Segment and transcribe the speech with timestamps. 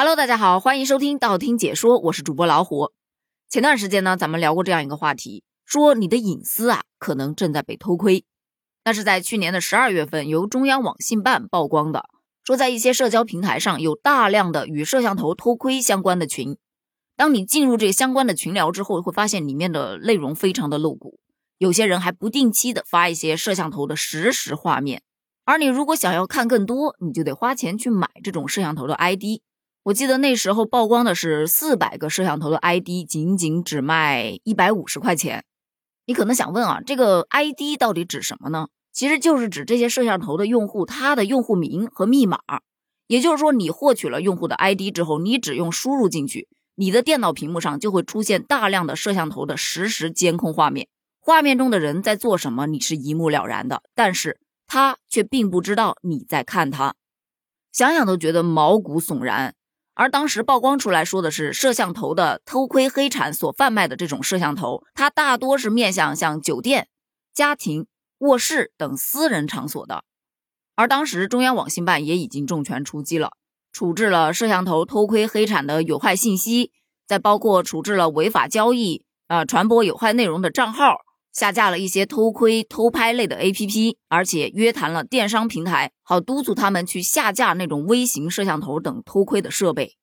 [0.00, 2.92] Hello，大家好，欢迎收听道听解说，我是主播老虎。
[3.50, 8.24] 前段时间呢，咱们聊过这样一个话题，说你的隐私啊，可能正在被偷窥。
[8.84, 12.04] 那是在去年的十二月份，由中央网信办曝光的，
[12.44, 16.56] 说在一些社交平台上有大量的与摄像头偷窥相关的群。
[17.16, 21.18] 当你进入这相关的群聊之后，会发现里面的内容非常的露骨，
[21.58, 25.02] 有些人还不定期的发一些摄像头的实时画面。
[25.44, 29.42] 而你如果想要看更多，你就得花钱去买这种摄像头的 ID。
[29.88, 35.46] 我记得那时候曝光的是四百个摄像头的 ID，仅仅只卖一百五十块钱。
[36.04, 38.68] 你可能想问啊，这个 ID 到底指什么呢？
[38.92, 42.38] 其实就是指这些摄像头的用户他的用户名和密码。
[43.06, 50.88] 也就是说，你获取了用户的 ID 之后，你只用输入进去，你的电脑屏幕上就会出现大量的摄像头的实时监控画面。
[51.18, 56.94] 画面中的人在做什么，你是一目了然的，但是他却并不知道你在看他。
[57.72, 59.54] 想想都觉得毛骨悚然。
[59.98, 66.86] 而当时曝光出来说的是摄像头的偷窥黑产所贩卖的这种摄像头，它大多是面向像酒店、
[67.34, 70.04] 家庭、卧室等私人场所的。
[70.76, 73.32] 而当时中央网信办也已经重拳出击了，
[73.72, 76.70] 处置了摄像头偷窥黑产的有害信息，
[77.04, 80.98] 再包括处置了违法交易、啊传播有害内容的账号。
[81.30, 89.97] 下架了一些偷窥、偷拍类的 APP，而且约谈了电商平台，好督促他们去下架那种微型摄像头等偷窥的设备。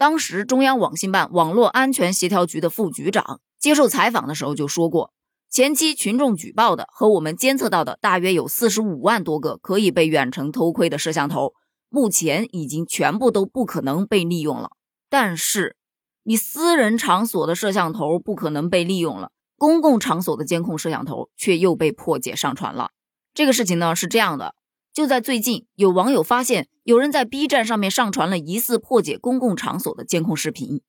[0.00, 5.12] 当时，中央网信办网络安全协调局的副局长接受采访的时候就说过，
[5.50, 11.52] 前期群众举报的和我们监测到的大约有四十五万多个可以被远程偷窥的摄像头，
[11.90, 14.70] 目前已经全部都不可能被利用了。
[15.10, 15.76] 但是，
[16.22, 19.32] 你私人场所的摄像头不可能被利用了。
[19.58, 22.92] 公共场所的监控摄像头却又被破解上传了。
[23.34, 24.54] 这个事情呢是这样的，
[24.92, 30.82] 就在最近，有网友发现有人在 B 站上面上传了疑似破解公共场所的监控视频。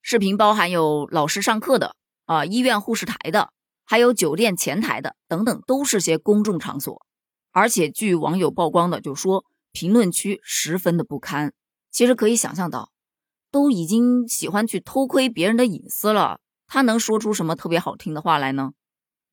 [0.00, 3.50] 视频包含有老师上课的啊，医院护士台的，
[3.84, 7.02] 还有酒店前台的等等，都是些公众场所。
[7.50, 11.52] 而且据网友曝光的，就说评论区十分的不堪。
[11.90, 12.92] 其实可以想象到，
[13.50, 16.38] 都已经喜欢去偷窥别人的隐私了。
[16.68, 18.70] 他能说出什么特别好听的话来呢？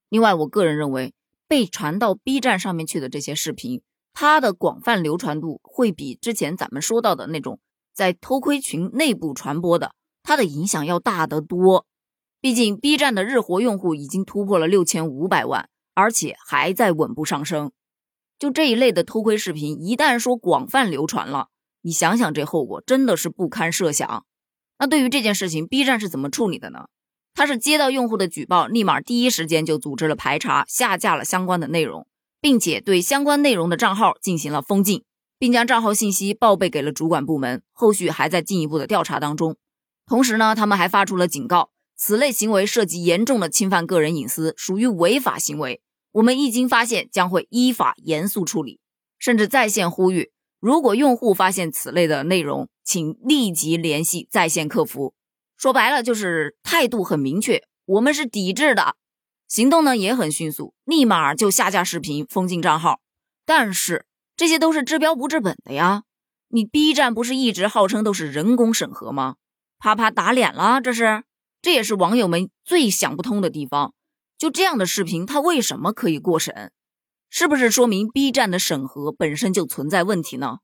[0.10, 1.14] 另外，我个人认为，
[1.48, 3.84] 被传到 B 站上面去的这些视频，
[4.16, 7.60] 它的广泛流传度会比之前咱们说到的那种
[7.94, 9.94] 在偷窥群内部传播的，
[10.24, 11.86] 它的影响要大得多。
[12.40, 17.72] 毕竟 B 站的日活用户已经突破了六千五百万，而且还在稳步上升。
[18.40, 21.50] 就这一类的偷窥视频，一旦说广泛流传了，
[21.82, 24.26] 你想想这后果真的是不堪设想。
[24.80, 26.88] 那对于这件事情，B 站是怎么处理的呢？
[27.34, 32.08] 他是接到用户的举报，立马第一时间就组织了排查，下架了相关的内容，
[32.46, 35.04] 并且对相关内容的账号进行了封禁，
[35.40, 39.58] 并将账号信息报备给了主管部门，后续还在进一步的调查当中。
[40.06, 48.80] 同时呢，他们还发出了警告，此类行为涉及严重的侵犯个人隐私，属于违法行为，我们一经发现将会依法严肃处理，
[49.18, 50.30] 甚至在线呼吁，
[50.60, 55.16] 如果用户发现此类的内容，请立即联系在线客服。
[55.58, 58.94] 说白了就是态度很明确，我们是抵制的，
[59.48, 63.00] 行动呢也很迅速，立马就下架视频、封禁账号。
[63.46, 66.04] 但是这些都是治标不治本的呀！
[66.48, 69.36] 你 B 站不是一直号称都是人工审核吗？
[69.78, 71.24] 啪啪打脸了，这是，
[71.62, 73.94] 这也是网友们最想不通的地方。
[74.38, 76.72] 就这样的视频，它为什么可以过审？
[77.30, 80.60] 是不是说明 B 站的审核本身就存在问题呢？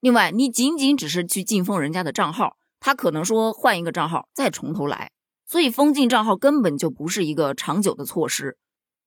[0.00, 2.56] 另外，你仅仅只是去禁封人家的账号。
[2.78, 5.10] 他可能说换一个账号再从头来，
[5.46, 8.56] 所以封禁账号根本就不是一个长久的措施，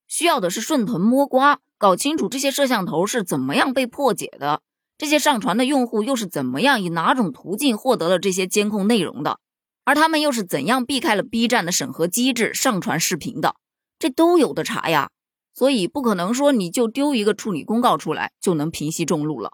[0.07, 4.61] 需要的是顺藤摸瓜，搞清楚这些摄像头是怎么样被破解的，
[4.97, 9.39] 这些上传的用户又是怎么样以哪种途径获得了这些监控内容的，
[9.83, 13.55] 而他们又是怎样避开了 B 站的审核机制上传视频的，
[13.99, 15.09] 这都有的查呀。
[15.53, 19.51] 所以不可能说你就丢一个处理公告出来就能平息众怒了。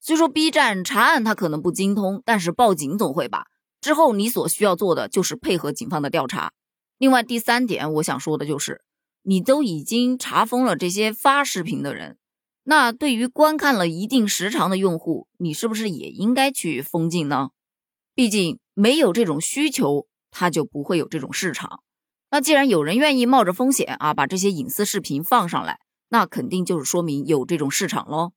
[0.00, 3.46] 虽说 B 站查案他可能不精通，但是报警总会吧。
[3.84, 6.54] 之后，你所需要做的就是配合警方的调查。
[6.96, 8.80] 另外，第三点，我想说的就是，
[9.24, 12.16] 你都已经查封了这些发视频的人，
[12.62, 17.50] 那对于观看了一定时长的用户，你是不是也应该去封禁呢？
[18.14, 21.80] 毕竟没有这种需求，他就不会有这种市场。
[22.30, 25.78] 那既然有人愿意冒着风险啊，把这些隐私视频放上来，
[26.08, 28.32] 那肯定就是说明有这种市场喽。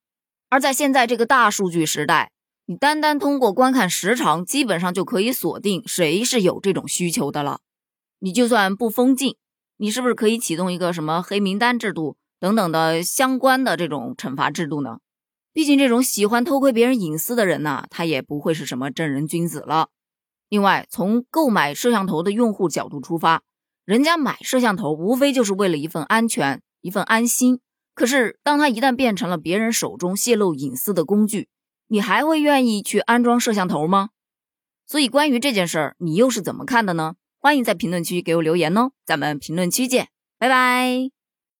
[0.50, 2.34] 而在现在这个大数据时代，
[2.70, 7.62] 你单单通过观看时长，基本上就可以锁定谁是有这种需求的了。
[8.20, 9.38] 你就算不封禁，
[9.78, 14.98] 你是不是可以启动一个什么黑名单制度等等的相关的这种惩罚制度呢
[15.54, 19.88] 毕竟这种喜欢偷窥别人隐私的人呢，他也不会是什么正人君子了。
[20.50, 23.44] 另外，从购买摄像头的用户角度出发，
[23.86, 27.62] 人家买摄像头无非就是为了一份安全、一份安心。
[27.96, 31.48] 可是，当他一旦变成了别人手中泄露隐私的工具，
[31.88, 34.10] 你还会愿意去安装摄像头吗？
[34.86, 37.16] 所以，关于这件事儿，你又是怎么看的呢？
[37.40, 41.17] 欢迎在评论区给我留言哦，咱们评论区见，拜拜。